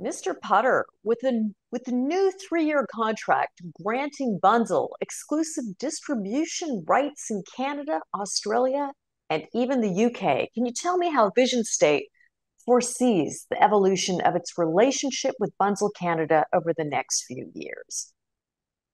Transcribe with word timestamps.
Mr. 0.00 0.34
Putter, 0.40 0.86
with 1.02 1.22
a 1.24 1.50
with 1.70 1.84
the 1.84 1.92
new 1.92 2.32
three-year 2.48 2.86
contract 2.90 3.60
granting 3.82 4.40
Bunzl 4.42 4.88
exclusive 5.02 5.64
distribution 5.78 6.84
rights 6.88 7.30
in 7.30 7.42
Canada, 7.54 8.00
Australia, 8.14 8.92
and 9.28 9.44
even 9.52 9.82
the 9.82 10.04
UK, 10.06 10.48
can 10.54 10.64
you 10.64 10.72
tell 10.72 10.96
me 10.96 11.10
how 11.10 11.30
Visionstate 11.36 12.04
foresees 12.64 13.46
the 13.50 13.62
evolution 13.62 14.22
of 14.22 14.36
its 14.36 14.56
relationship 14.56 15.34
with 15.38 15.52
Bunzl 15.60 15.90
Canada 16.00 16.46
over 16.54 16.72
the 16.74 16.84
next 16.84 17.24
few 17.24 17.50
years? 17.54 18.14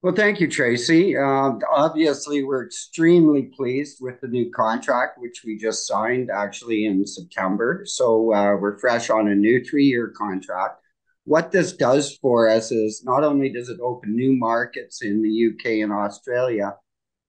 Well, 0.02 0.14
thank 0.14 0.40
you, 0.40 0.48
Tracy. 0.48 1.14
Uh, 1.14 1.52
obviously, 1.70 2.42
we're 2.42 2.64
extremely 2.64 3.50
pleased 3.54 3.98
with 4.00 4.18
the 4.22 4.28
new 4.28 4.50
contract, 4.50 5.18
which 5.18 5.42
we 5.44 5.58
just 5.58 5.86
signed 5.86 6.30
actually 6.30 6.86
in 6.86 7.06
September. 7.06 7.82
So 7.84 8.32
uh, 8.32 8.56
we're 8.56 8.78
fresh 8.78 9.10
on 9.10 9.28
a 9.28 9.34
new 9.34 9.62
three-year 9.62 10.14
contract. 10.16 10.80
What 11.24 11.52
this 11.52 11.74
does 11.74 12.16
for 12.16 12.48
us 12.48 12.72
is 12.72 13.04
not 13.04 13.24
only 13.24 13.52
does 13.52 13.68
it 13.68 13.78
open 13.82 14.16
new 14.16 14.34
markets 14.34 15.02
in 15.02 15.20
the 15.20 15.48
UK 15.48 15.82
and 15.82 15.92
Australia, 15.92 16.76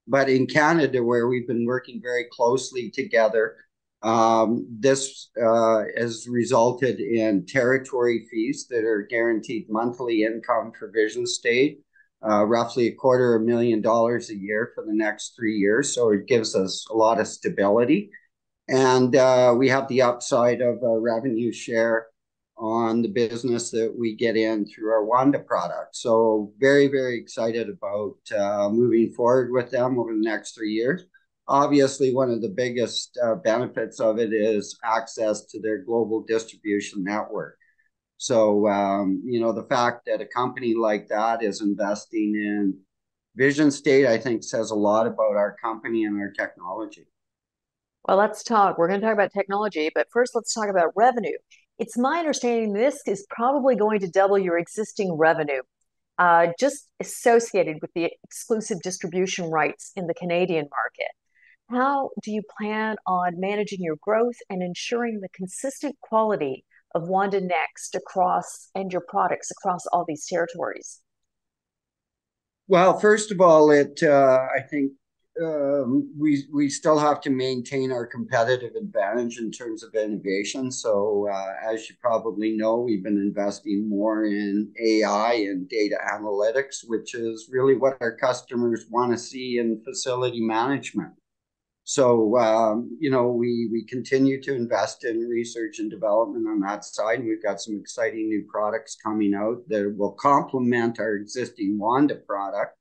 but 0.07 0.29
in 0.29 0.47
Canada, 0.47 1.03
where 1.03 1.27
we've 1.27 1.47
been 1.47 1.65
working 1.65 1.99
very 2.01 2.27
closely 2.31 2.89
together, 2.89 3.57
um, 4.01 4.65
this 4.79 5.29
uh, 5.37 5.83
has 5.97 6.25
resulted 6.25 7.01
in 7.01 7.45
territory 7.45 8.25
fees 8.31 8.67
that 8.69 8.85
are 8.85 9.01
guaranteed 9.01 9.65
monthly 9.69 10.23
income 10.23 10.71
for 10.71 10.89
Visionstate 10.89 11.79
uh, 12.27 12.45
roughly 12.45 12.87
a 12.87 12.95
quarter 12.95 13.35
of 13.35 13.41
a 13.41 13.45
million 13.45 13.81
dollars 13.81 14.29
a 14.29 14.37
year 14.37 14.71
for 14.75 14.85
the 14.85 14.93
next 14.93 15.33
three 15.35 15.57
years. 15.57 15.93
So 15.93 16.11
it 16.11 16.27
gives 16.27 16.55
us 16.55 16.85
a 16.91 16.95
lot 16.95 17.19
of 17.19 17.27
stability. 17.27 18.11
And 18.69 19.15
uh, 19.15 19.55
we 19.57 19.69
have 19.69 19.87
the 19.87 20.03
upside 20.03 20.61
of 20.61 20.81
a 20.83 20.99
revenue 20.99 21.51
share 21.51 22.07
on 22.57 23.01
the 23.01 23.09
business 23.09 23.71
that 23.71 23.93
we 23.97 24.15
get 24.15 24.37
in 24.37 24.65
through 24.65 24.91
our 24.91 25.03
Wanda 25.03 25.39
product. 25.39 25.95
So 25.95 26.53
very, 26.59 26.87
very 26.87 27.17
excited 27.17 27.69
about 27.69 28.17
uh, 28.37 28.69
moving 28.69 29.11
forward 29.13 29.51
with 29.51 29.71
them 29.71 29.99
over 29.99 30.13
the 30.13 30.21
next 30.21 30.53
three 30.53 30.71
years. 30.71 31.03
Obviously, 31.47 32.13
one 32.13 32.29
of 32.29 32.41
the 32.41 32.49
biggest 32.49 33.17
uh, 33.21 33.35
benefits 33.35 33.99
of 33.99 34.19
it 34.19 34.31
is 34.31 34.77
access 34.85 35.45
to 35.47 35.59
their 35.59 35.79
global 35.83 36.21
distribution 36.21 37.03
network. 37.03 37.57
So, 38.21 38.67
um, 38.67 39.23
you 39.25 39.39
know, 39.39 39.51
the 39.51 39.63
fact 39.63 40.05
that 40.05 40.21
a 40.21 40.27
company 40.27 40.75
like 40.75 41.07
that 41.07 41.41
is 41.41 41.59
investing 41.59 42.35
in 42.35 42.77
Visionstate, 43.35 44.05
I 44.05 44.19
think, 44.19 44.43
says 44.43 44.69
a 44.69 44.75
lot 44.75 45.07
about 45.07 45.37
our 45.37 45.55
company 45.59 46.03
and 46.03 46.21
our 46.21 46.29
technology. 46.29 47.07
Well, 48.07 48.17
let's 48.17 48.43
talk. 48.43 48.77
We're 48.77 48.89
going 48.89 49.01
to 49.01 49.07
talk 49.07 49.15
about 49.15 49.33
technology, 49.33 49.89
but 49.95 50.05
first, 50.13 50.35
let's 50.35 50.53
talk 50.53 50.69
about 50.69 50.91
revenue. 50.95 51.35
It's 51.79 51.97
my 51.97 52.19
understanding 52.19 52.73
this 52.73 53.01
is 53.07 53.25
probably 53.31 53.75
going 53.75 54.01
to 54.01 54.07
double 54.07 54.37
your 54.37 54.59
existing 54.59 55.13
revenue, 55.17 55.63
uh, 56.19 56.49
just 56.59 56.89
associated 56.99 57.77
with 57.81 57.89
the 57.95 58.11
exclusive 58.23 58.83
distribution 58.83 59.49
rights 59.49 59.93
in 59.95 60.05
the 60.05 60.13
Canadian 60.13 60.69
market. 60.69 61.11
How 61.71 62.11
do 62.21 62.29
you 62.29 62.43
plan 62.55 62.97
on 63.07 63.39
managing 63.39 63.81
your 63.81 63.97
growth 63.99 64.37
and 64.47 64.61
ensuring 64.61 65.21
the 65.21 65.29
consistent 65.29 65.95
quality 66.01 66.65
of 66.95 67.03
WandaNEXT 67.03 67.95
across 67.95 68.69
and 68.75 68.91
your 68.91 69.03
products 69.07 69.51
across 69.51 69.85
all 69.87 70.05
these 70.07 70.25
territories? 70.27 70.99
Well, 72.67 72.99
first 72.99 73.31
of 73.31 73.41
all, 73.41 73.71
it 73.71 74.01
uh, 74.03 74.47
I 74.55 74.61
think 74.61 74.93
um, 75.41 76.13
we 76.17 76.45
we 76.53 76.69
still 76.69 76.99
have 76.99 77.21
to 77.21 77.29
maintain 77.29 77.91
our 77.91 78.05
competitive 78.05 78.75
advantage 78.75 79.39
in 79.39 79.51
terms 79.51 79.83
of 79.83 79.95
innovation. 79.95 80.71
So, 80.71 81.27
uh, 81.31 81.53
as 81.71 81.89
you 81.89 81.95
probably 82.01 82.55
know, 82.55 82.79
we've 82.79 83.03
been 83.03 83.17
investing 83.17 83.87
more 83.87 84.25
in 84.25 84.71
AI 84.79 85.33
and 85.33 85.67
data 85.69 85.97
analytics, 86.13 86.79
which 86.85 87.15
is 87.15 87.49
really 87.51 87.75
what 87.75 87.97
our 88.01 88.15
customers 88.15 88.85
want 88.89 89.11
to 89.11 89.17
see 89.17 89.57
in 89.57 89.81
facility 89.83 90.41
management. 90.41 91.13
So 91.91 92.37
um, 92.37 92.97
you 93.01 93.11
know, 93.11 93.27
we 93.27 93.67
we 93.69 93.83
continue 93.83 94.41
to 94.43 94.55
invest 94.55 95.03
in 95.03 95.27
research 95.27 95.79
and 95.79 95.91
development 95.91 96.47
on 96.47 96.61
that 96.61 96.85
side. 96.85 97.19
And 97.19 97.27
we've 97.27 97.43
got 97.43 97.59
some 97.59 97.75
exciting 97.75 98.29
new 98.29 98.45
products 98.49 98.95
coming 98.95 99.33
out 99.33 99.57
that 99.67 99.93
will 99.97 100.13
complement 100.13 101.01
our 101.01 101.15
existing 101.15 101.77
Wanda 101.77 102.15
product. 102.15 102.77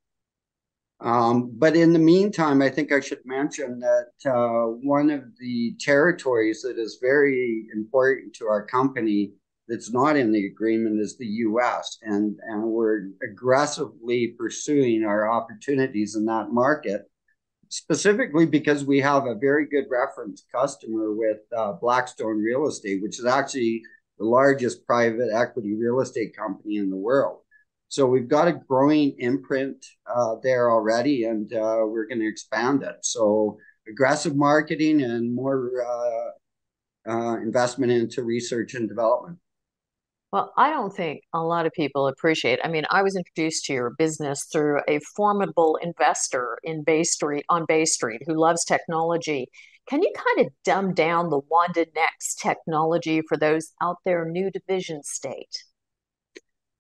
Um, 1.01 1.51
but 1.55 1.75
in 1.75 1.93
the 1.93 1.99
meantime, 1.99 2.63
I 2.63 2.69
think 2.69 2.93
I 2.93 3.01
should 3.01 3.25
mention 3.25 3.81
that 3.81 4.13
uh, 4.33 4.77
one 4.81 5.11
of 5.11 5.25
the 5.41 5.75
territories 5.81 6.63
that 6.63 6.79
is 6.79 6.99
very 7.03 7.67
important 7.75 8.33
to 8.35 8.47
our 8.47 8.65
company 8.65 9.33
that's 9.67 9.91
not 9.91 10.17
in 10.17 10.31
the 10.31 10.47
agreement 10.47 11.01
is 11.01 11.19
the 11.19 11.35
U.S. 11.49 11.99
and 12.03 12.39
and 12.47 12.63
we're 12.63 13.09
aggressively 13.29 14.37
pursuing 14.39 15.05
our 15.05 15.29
opportunities 15.29 16.15
in 16.15 16.27
that 16.27 16.53
market 16.53 17.11
specifically 17.71 18.47
because 18.47 18.85
we 18.85 19.01
have 19.01 19.27
a 19.27 19.35
very 19.35 19.67
good 19.67 19.87
reference 19.89 20.45
customer 20.55 21.15
with 21.15 21.39
uh, 21.57 21.73
Blackstone 21.73 22.39
Real 22.39 22.69
Estate, 22.69 23.01
which 23.03 23.19
is 23.19 23.25
actually 23.25 23.83
the 24.19 24.27
largest 24.27 24.87
private 24.87 25.31
equity 25.33 25.75
real 25.75 26.01
estate 26.01 26.37
company 26.37 26.77
in 26.77 26.91
the 26.91 26.97
world. 26.97 27.39
So 27.89 28.07
we've 28.07 28.29
got 28.29 28.49
a 28.49 28.53
growing 28.53 29.17
imprint 29.19 29.85
uh, 30.07 30.37
there 30.43 30.71
already, 30.71 31.25
and 31.25 31.53
uh, 31.53 31.83
we're 31.87 32.07
going 32.07 32.21
to 32.21 32.29
expand 32.29 32.83
it. 32.83 32.97
So 33.03 33.57
aggressive 33.89 34.37
marketing 34.37 35.03
and 35.03 35.35
more 35.35 35.71
uh, 35.85 37.11
uh, 37.11 37.37
investment 37.37 37.91
into 37.91 38.23
research 38.23 38.75
and 38.75 38.89
development. 38.89 39.39
Well, 40.33 40.53
I 40.57 40.71
don't 40.71 40.95
think 40.95 41.23
a 41.35 41.43
lot 41.43 41.67
of 41.67 41.73
people 41.73 42.07
appreciate. 42.07 42.61
I 42.63 42.69
mean, 42.69 42.85
I 42.89 43.03
was 43.03 43.17
introduced 43.17 43.65
to 43.65 43.73
your 43.73 43.91
business 43.99 44.45
through 44.45 44.81
a 44.87 45.01
formidable 45.17 45.77
investor 45.83 46.59
in 46.63 46.85
Bay 46.85 47.03
Street 47.03 47.45
on 47.49 47.65
Bay 47.67 47.85
Street 47.85 48.23
who 48.27 48.41
loves 48.41 48.65
technology. 48.65 49.49
Can 49.89 50.03
you 50.03 50.13
kind 50.17 50.47
of 50.47 50.53
dumb 50.65 50.95
down 50.95 51.31
the 51.31 51.41
Wanda 51.51 51.85
Next 51.97 52.37
technology 52.37 53.23
for 53.29 53.37
those 53.37 53.73
out 53.83 53.97
there 54.05 54.25
new 54.25 54.53
to 54.53 54.61
Visionstate? 54.71 55.57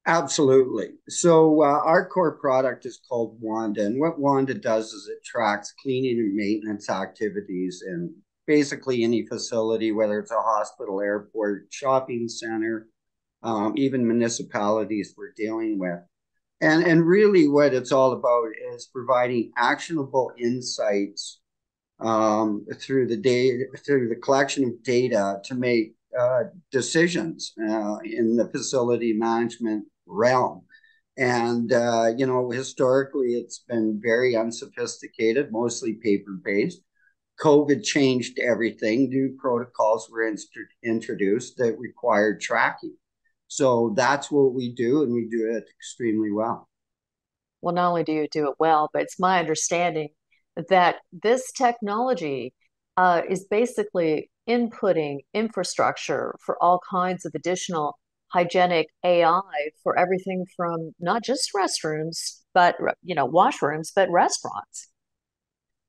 Absolutely. 0.06 0.90
So 1.08 1.62
uh, 1.62 1.80
our 1.84 2.08
core 2.08 2.38
product 2.38 2.86
is 2.86 3.00
called 3.08 3.36
Wanda, 3.40 3.84
and 3.84 4.00
what 4.00 4.20
Wanda 4.20 4.54
does 4.54 4.92
is 4.92 5.08
it 5.08 5.24
tracks 5.24 5.74
cleaning 5.82 6.20
and 6.20 6.34
maintenance 6.34 6.88
activities 6.88 7.82
in 7.84 8.14
basically 8.46 9.02
any 9.02 9.26
facility, 9.26 9.90
whether 9.90 10.20
it's 10.20 10.30
a 10.30 10.40
hospital, 10.40 11.00
airport, 11.00 11.66
shopping 11.70 12.28
center, 12.28 12.86
um, 13.42 13.74
even 13.76 14.06
municipalities 14.06 15.14
we're 15.16 15.32
dealing 15.36 15.78
with. 15.78 15.98
And, 16.60 16.84
and 16.84 17.06
really, 17.06 17.48
what 17.48 17.72
it's 17.72 17.92
all 17.92 18.12
about 18.12 18.48
is 18.74 18.86
providing 18.92 19.52
actionable 19.56 20.32
insights 20.38 21.40
um, 22.00 22.66
through 22.76 23.06
the 23.08 23.16
data, 23.16 23.64
through 23.84 24.08
the 24.08 24.16
collection 24.16 24.64
of 24.64 24.82
data 24.82 25.40
to 25.44 25.54
make 25.54 25.94
uh, 26.18 26.44
decisions 26.70 27.52
uh, 27.58 27.96
in 28.04 28.36
the 28.36 28.48
facility 28.52 29.12
management 29.12 29.86
realm. 30.06 30.62
And, 31.16 31.72
uh, 31.72 32.08
you 32.16 32.26
know, 32.26 32.50
historically, 32.50 33.34
it's 33.34 33.60
been 33.68 34.00
very 34.02 34.36
unsophisticated, 34.36 35.52
mostly 35.52 35.94
paper 35.94 36.32
based. 36.42 36.80
COVID 37.40 37.82
changed 37.82 38.38
everything. 38.38 39.08
New 39.08 39.36
protocols 39.38 40.08
were 40.10 40.30
introduced 40.82 41.56
that 41.56 41.78
required 41.78 42.40
tracking. 42.40 42.96
So 43.50 43.92
that's 43.96 44.30
what 44.30 44.54
we 44.54 44.72
do, 44.72 45.02
and 45.02 45.12
we 45.12 45.28
do 45.28 45.50
it 45.50 45.64
extremely 45.76 46.30
well. 46.30 46.68
Well, 47.60 47.74
not 47.74 47.88
only 47.88 48.04
do 48.04 48.12
you 48.12 48.28
do 48.30 48.48
it 48.48 48.54
well, 48.60 48.88
but 48.92 49.02
it's 49.02 49.18
my 49.18 49.40
understanding 49.40 50.10
that 50.68 50.98
this 51.12 51.50
technology 51.50 52.54
uh, 52.96 53.22
is 53.28 53.44
basically 53.50 54.30
inputting 54.48 55.18
infrastructure 55.34 56.36
for 56.46 56.62
all 56.62 56.80
kinds 56.88 57.26
of 57.26 57.32
additional 57.34 57.98
hygienic 58.28 58.86
AI 59.04 59.40
for 59.82 59.98
everything 59.98 60.46
from 60.56 60.92
not 61.00 61.24
just 61.24 61.50
restrooms, 61.52 62.42
but 62.54 62.76
you 63.02 63.16
know, 63.16 63.28
washrooms, 63.28 63.88
but 63.92 64.08
restaurants. 64.10 64.88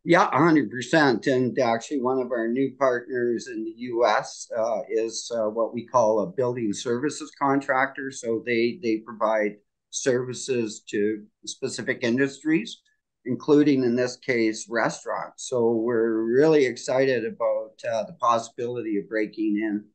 Yeah, 0.03 0.29
100%. 0.31 1.27
And 1.27 1.57
actually, 1.59 2.01
one 2.01 2.19
of 2.19 2.31
our 2.31 2.47
new 2.47 2.73
partners 2.79 3.47
in 3.47 3.63
the 3.63 3.73
US 3.93 4.49
uh, 4.57 4.81
is 4.89 5.31
uh, 5.35 5.49
what 5.49 5.73
we 5.75 5.85
call 5.85 6.21
a 6.21 6.27
building 6.27 6.73
services 6.73 7.31
contractor. 7.37 8.09
So 8.11 8.41
they, 8.43 8.79
they 8.81 8.97
provide 9.05 9.57
services 9.91 10.81
to 10.89 11.23
specific 11.45 11.99
industries, 12.01 12.81
including 13.25 13.83
in 13.83 13.95
this 13.95 14.15
case, 14.17 14.67
restaurants. 14.67 15.47
So 15.47 15.73
we're 15.73 16.23
really 16.23 16.65
excited 16.65 17.23
about 17.23 17.73
uh, 17.87 18.03
the 18.05 18.17
possibility 18.19 18.97
of 18.97 19.07
breaking 19.07 19.57
in 19.57 19.85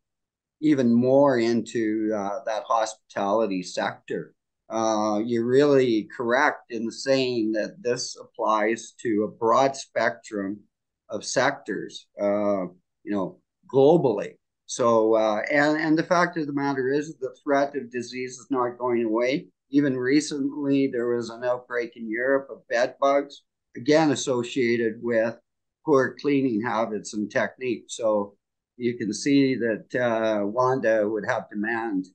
even 0.60 0.94
more 0.94 1.38
into 1.38 2.12
uh, 2.14 2.40
that 2.46 2.62
hospitality 2.62 3.62
sector 3.62 4.35
uh, 4.68 5.20
you're 5.24 5.46
really 5.46 6.08
correct 6.16 6.70
in 6.70 6.90
saying 6.90 7.52
that 7.52 7.76
this 7.80 8.16
applies 8.20 8.94
to 9.02 9.24
a 9.24 9.38
broad 9.38 9.76
spectrum 9.76 10.60
of 11.08 11.24
sectors, 11.24 12.06
uh, 12.20 12.64
you 13.04 13.12
know, 13.12 13.38
globally. 13.72 14.34
So, 14.66 15.14
uh, 15.14 15.42
and, 15.50 15.80
and 15.80 15.96
the 15.96 16.02
fact 16.02 16.36
of 16.36 16.48
the 16.48 16.52
matter 16.52 16.90
is 16.90 17.16
the 17.16 17.34
threat 17.42 17.76
of 17.76 17.92
disease 17.92 18.38
is 18.38 18.48
not 18.50 18.78
going 18.78 19.04
away. 19.04 19.46
Even 19.70 19.96
recently, 19.96 20.88
there 20.88 21.08
was 21.08 21.30
an 21.30 21.44
outbreak 21.44 21.96
in 21.96 22.10
Europe 22.10 22.48
of 22.50 22.66
bed 22.68 22.96
bugs, 23.00 23.42
again 23.76 24.10
associated 24.10 24.94
with 25.02 25.36
poor 25.84 26.16
cleaning 26.20 26.60
habits 26.60 27.14
and 27.14 27.30
techniques. 27.30 27.96
So 27.96 28.34
you 28.76 28.96
can 28.98 29.12
see 29.12 29.54
that 29.54 29.94
uh, 29.94 30.46
Wanda 30.46 31.08
would 31.08 31.24
have 31.26 31.48
demand 31.48 32.06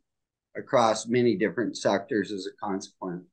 across 0.55 1.07
many 1.07 1.35
different 1.35 1.77
sectors 1.77 2.31
as 2.31 2.47
a 2.47 2.65
consequence. 2.65 3.25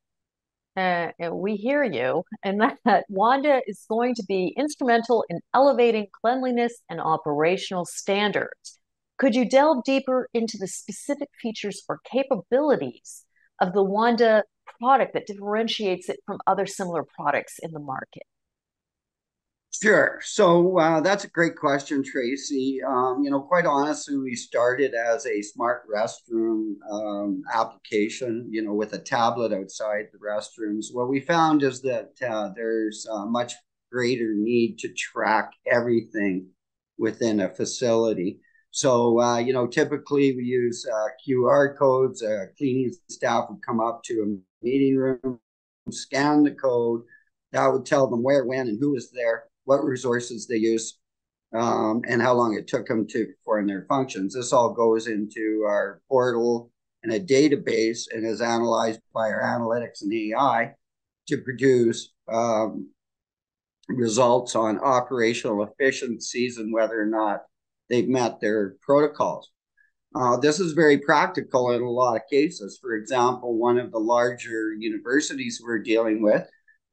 Uh, 0.76 1.10
we 1.32 1.56
hear 1.56 1.82
you, 1.82 2.22
and 2.44 2.60
that 2.84 3.04
Wanda 3.08 3.60
is 3.66 3.84
going 3.88 4.14
to 4.14 4.24
be 4.28 4.54
instrumental 4.56 5.24
in 5.28 5.40
elevating 5.54 6.06
cleanliness 6.20 6.80
and 6.88 7.00
operational 7.00 7.84
standards. 7.84 8.78
Could 9.18 9.34
you 9.34 9.48
delve 9.48 9.82
deeper 9.82 10.28
into 10.32 10.56
the 10.58 10.68
specific 10.68 11.28
features 11.42 11.82
or 11.88 11.98
capabilities 12.10 13.24
of 13.60 13.72
the 13.72 13.82
Wanda 13.82 14.44
product 14.78 15.14
that 15.14 15.26
differentiates 15.26 16.08
it 16.08 16.20
from 16.24 16.38
other 16.46 16.66
similar 16.66 17.04
products 17.16 17.58
in 17.60 17.72
the 17.72 17.80
market? 17.80 18.22
Sure. 19.80 20.18
So 20.24 20.76
uh, 20.78 21.00
that's 21.00 21.22
a 21.22 21.28
great 21.28 21.54
question, 21.54 22.02
Tracy. 22.02 22.80
Um, 22.84 23.22
you 23.22 23.30
know, 23.30 23.40
quite 23.40 23.64
honestly, 23.64 24.16
we 24.16 24.34
started 24.34 24.92
as 24.92 25.24
a 25.24 25.40
smart 25.40 25.82
restroom 25.88 26.74
um, 26.90 27.42
application, 27.54 28.48
you 28.50 28.62
know, 28.62 28.74
with 28.74 28.92
a 28.94 28.98
tablet 28.98 29.52
outside 29.52 30.06
the 30.10 30.18
restrooms. 30.18 30.86
What 30.92 31.08
we 31.08 31.20
found 31.20 31.62
is 31.62 31.80
that 31.82 32.10
uh, 32.28 32.50
there's 32.56 33.06
a 33.06 33.26
much 33.26 33.52
greater 33.92 34.34
need 34.34 34.78
to 34.80 34.92
track 34.94 35.52
everything 35.70 36.48
within 36.98 37.38
a 37.38 37.48
facility. 37.48 38.40
So, 38.72 39.20
uh, 39.20 39.38
you 39.38 39.52
know, 39.52 39.68
typically 39.68 40.34
we 40.36 40.42
use 40.42 40.84
uh, 40.92 41.06
QR 41.24 41.76
codes. 41.78 42.24
Cleaning 42.58 42.92
staff 43.08 43.46
would 43.48 43.64
come 43.64 43.78
up 43.78 44.02
to 44.06 44.14
a 44.22 44.64
meeting 44.66 44.96
room, 44.96 45.38
scan 45.90 46.42
the 46.42 46.50
code. 46.50 47.02
That 47.52 47.68
would 47.72 47.86
tell 47.86 48.08
them 48.08 48.24
where, 48.24 48.44
when, 48.44 48.66
and 48.68 48.78
who 48.80 48.92
was 48.92 49.10
there 49.12 49.44
what 49.68 49.84
resources 49.84 50.46
they 50.46 50.56
use, 50.56 50.98
um, 51.54 52.00
and 52.08 52.22
how 52.22 52.32
long 52.32 52.54
it 52.54 52.66
took 52.66 52.86
them 52.86 53.06
to 53.06 53.26
perform 53.26 53.66
their 53.66 53.84
functions. 53.86 54.34
This 54.34 54.50
all 54.50 54.72
goes 54.72 55.08
into 55.08 55.64
our 55.66 56.00
portal 56.08 56.72
and 57.02 57.12
a 57.12 57.20
database 57.20 58.06
and 58.10 58.26
is 58.26 58.40
analyzed 58.40 59.00
by 59.14 59.28
our 59.28 59.42
analytics 59.42 60.00
and 60.00 60.12
AI 60.12 60.72
to 61.26 61.36
produce 61.42 62.14
um, 62.32 62.88
results 63.88 64.56
on 64.56 64.80
operational 64.80 65.62
efficiencies 65.62 66.56
and 66.56 66.72
whether 66.72 66.98
or 66.98 67.06
not 67.06 67.42
they've 67.90 68.08
met 68.08 68.40
their 68.40 68.76
protocols. 68.80 69.50
Uh, 70.14 70.38
this 70.38 70.60
is 70.60 70.72
very 70.72 70.96
practical 70.96 71.72
in 71.72 71.82
a 71.82 71.90
lot 71.90 72.16
of 72.16 72.22
cases. 72.30 72.78
For 72.80 72.94
example, 72.94 73.58
one 73.58 73.78
of 73.78 73.92
the 73.92 73.98
larger 73.98 74.72
universities 74.72 75.60
we're 75.62 75.82
dealing 75.82 76.22
with 76.22 76.48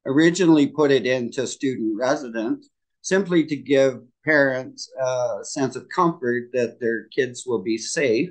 originally 0.06 0.66
put 0.66 0.90
it 0.90 1.06
into 1.06 1.46
student 1.46 1.96
residence 1.98 2.70
simply 3.02 3.44
to 3.46 3.56
give 3.56 4.00
parents 4.24 4.90
a 5.00 5.38
sense 5.42 5.76
of 5.76 5.86
comfort 5.94 6.50
that 6.52 6.80
their 6.80 7.04
kids 7.08 7.44
will 7.46 7.62
be 7.62 7.78
safe 7.78 8.30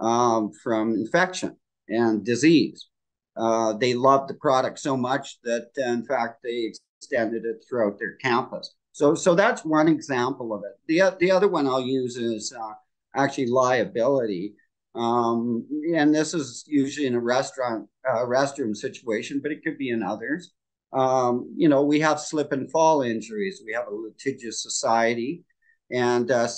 um, 0.00 0.52
from 0.62 0.92
infection 0.92 1.56
and 1.88 2.24
disease. 2.24 2.88
Uh, 3.36 3.72
they 3.72 3.94
loved 3.94 4.28
the 4.28 4.34
product 4.34 4.78
so 4.78 4.96
much 4.96 5.38
that, 5.42 5.70
in 5.76 6.04
fact, 6.04 6.40
they 6.42 6.70
extended 7.00 7.44
it 7.44 7.64
throughout 7.68 7.98
their 7.98 8.14
campus. 8.16 8.74
So, 8.92 9.14
so 9.14 9.34
that's 9.34 9.64
one 9.64 9.88
example 9.88 10.54
of 10.54 10.62
it. 10.62 10.78
The, 10.86 11.16
the 11.18 11.32
other 11.32 11.48
one 11.48 11.66
I'll 11.66 11.80
use 11.80 12.16
is 12.16 12.52
uh, 12.52 12.74
actually 13.16 13.48
liability. 13.48 14.54
Um, 14.94 15.66
and 15.96 16.14
this 16.14 16.34
is 16.34 16.64
usually 16.68 17.08
in 17.08 17.16
a 17.16 17.20
restaurant, 17.20 17.88
uh, 18.08 18.24
restroom 18.26 18.76
situation, 18.76 19.40
but 19.42 19.50
it 19.50 19.64
could 19.64 19.76
be 19.76 19.90
in 19.90 20.04
others. 20.04 20.52
Um, 20.94 21.52
you 21.56 21.68
know, 21.68 21.82
we 21.82 22.00
have 22.00 22.20
slip 22.20 22.52
and 22.52 22.70
fall 22.70 23.02
injuries. 23.02 23.62
We 23.66 23.72
have 23.72 23.88
a 23.88 23.94
litigious 23.94 24.62
society, 24.62 25.42
and 25.90 26.30
uh, 26.30 26.48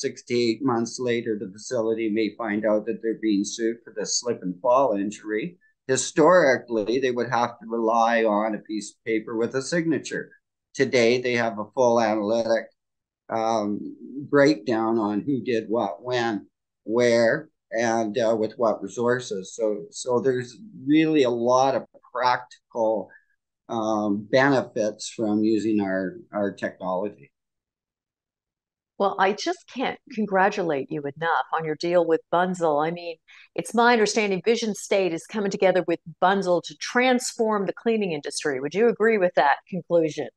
months 0.61 0.99
later, 1.01 1.39
the 1.41 1.51
facility 1.51 2.11
may 2.11 2.35
find 2.37 2.65
out 2.67 2.87
that 2.87 3.01
they're 3.03 3.19
being 3.21 3.45
sued 3.45 3.79
for 3.83 3.95
the 3.97 4.07
slip 4.07 4.41
and 4.43 4.61
fall 4.61 4.97
injury. 4.97 5.59
Historically, 5.89 6.99
they 6.99 7.13
would 7.13 7.31
have 7.31 7.59
to 7.59 7.67
rely 7.67 8.25
on 8.25 8.55
a 8.55 8.59
piece 8.59 8.91
of 8.91 9.05
paper 9.05 9.37
with 9.37 9.55
a 9.55 9.63
signature. 9.63 10.31
Today, 10.75 11.21
they 11.21 11.35
have 11.35 11.59
a 11.59 11.71
full 11.75 12.01
analytic 12.01 12.67
um, 13.31 13.97
breakdown 14.29 14.99
on 14.99 15.21
who 15.21 15.43
did 15.43 15.65
what, 15.69 16.03
when, 16.03 16.47
where, 16.85 17.49
and 17.73 18.17
uh, 18.19 18.37
with 18.39 18.55
what 18.57 18.83
resources. 18.83 19.55
So, 19.55 19.85
so 19.91 20.21
there's 20.21 20.57
really 20.87 21.23
a 21.23 21.31
lot 21.31 21.75
of 21.75 21.85
practical 22.13 23.09
um, 23.69 24.27
benefits 24.31 25.09
from 25.09 25.45
using 25.45 25.81
our 25.81 26.17
our 26.33 26.53
technology. 26.53 27.31
Well, 28.99 29.17
I 29.19 29.33
just 29.33 29.59
can't 29.75 29.99
congratulate 30.15 30.91
you 30.91 31.03
enough 31.03 31.45
on 31.53 31.67
your 31.67 31.75
deal 31.75 32.07
with 32.07 32.23
Bunzl. 32.33 32.85
I 32.87 32.91
mean, 32.91 33.17
it's 33.55 33.75
my 33.75 33.93
understanding 33.93 34.41
Visionstate 34.41 35.13
is 35.13 35.27
coming 35.27 35.51
together 35.51 35.85
with 35.87 36.01
Bunzl 36.23 36.63
to 36.65 36.77
transform 36.81 37.67
the 37.67 37.75
cleaning 37.75 38.13
industry. 38.13 38.59
Would 38.59 38.75
you 38.75 38.89
agree 38.89 39.19
with 39.19 39.33
that 39.37 39.57
conclusion? 39.69 40.29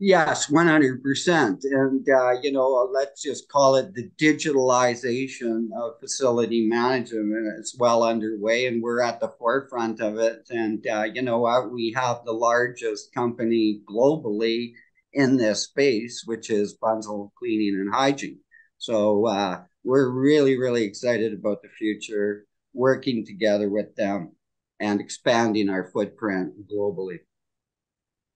Yes, 0.00 0.48
100%. 0.48 1.64
And, 1.64 2.08
uh, 2.08 2.34
you 2.40 2.52
know, 2.52 2.88
let's 2.92 3.20
just 3.20 3.48
call 3.48 3.74
it 3.76 3.94
the 3.94 4.08
digitalization 4.16 5.68
of 5.76 5.98
facility 6.00 6.68
management. 6.68 7.58
It's 7.58 7.76
well 7.76 8.04
underway 8.04 8.66
and 8.66 8.80
we're 8.80 9.00
at 9.02 9.18
the 9.18 9.30
forefront 9.38 10.00
of 10.00 10.18
it. 10.18 10.46
And, 10.50 10.86
uh, 10.86 11.04
you 11.12 11.22
know, 11.22 11.44
uh, 11.46 11.66
we 11.66 11.92
have 11.96 12.24
the 12.24 12.32
largest 12.32 13.12
company 13.12 13.80
globally 13.88 14.74
in 15.12 15.36
this 15.36 15.64
space, 15.64 16.22
which 16.26 16.48
is 16.48 16.78
Bunzl 16.80 17.32
Cleaning 17.36 17.74
and 17.80 17.92
Hygiene. 17.92 18.38
So 18.78 19.26
uh, 19.26 19.62
we're 19.82 20.10
really, 20.10 20.56
really 20.56 20.84
excited 20.84 21.32
about 21.32 21.60
the 21.62 21.68
future, 21.70 22.46
working 22.72 23.26
together 23.26 23.68
with 23.68 23.96
them 23.96 24.36
and 24.78 25.00
expanding 25.00 25.68
our 25.68 25.90
footprint 25.90 26.54
globally. 26.72 27.18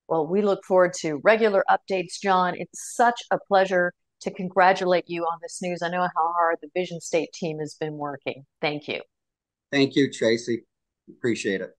Well, 0.07 0.27
we 0.27 0.41
look 0.41 0.63
forward 0.65 0.93
to 1.01 1.19
regular 1.23 1.63
updates, 1.69 2.19
John. 2.21 2.55
It's 2.57 2.95
such 2.95 3.21
a 3.31 3.39
pleasure 3.47 3.93
to 4.21 4.31
congratulate 4.31 5.05
you 5.07 5.23
on 5.23 5.39
this 5.41 5.61
news. 5.61 5.81
I 5.81 5.89
know 5.89 6.01
how 6.01 6.33
hard 6.33 6.57
the 6.61 6.69
Visionstate 6.79 7.31
team 7.33 7.59
has 7.59 7.75
been 7.79 7.97
working. 7.97 8.45
Thank 8.61 8.87
you. 8.87 9.01
Thank 9.71 9.95
you, 9.95 10.11
Tracy. 10.11 10.63
Appreciate 11.09 11.61
it. 11.61 11.71